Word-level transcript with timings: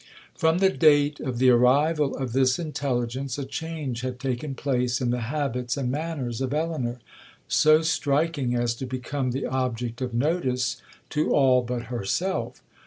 'From 0.33 0.57
the 0.57 0.71
date 0.71 1.19
of 1.19 1.37
the 1.37 1.51
arrival 1.51 2.17
of 2.17 2.33
this 2.33 2.57
intelligence, 2.57 3.37
a 3.37 3.45
change 3.45 4.01
had 4.01 4.19
taken 4.19 4.55
place 4.55 4.99
in 4.99 5.11
the 5.11 5.19
habits 5.29 5.77
and 5.77 5.91
manners 5.91 6.41
of 6.41 6.55
Elinor, 6.55 6.97
so 7.47 7.83
striking 7.83 8.55
as 8.55 8.73
to 8.77 8.87
become 8.87 9.29
the 9.29 9.45
object 9.45 10.01
of 10.01 10.11
notice 10.15 10.81
to 11.11 11.35
all 11.35 11.61
but 11.61 11.83
herself. 11.93 12.63